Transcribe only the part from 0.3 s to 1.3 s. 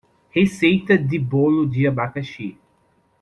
Receita de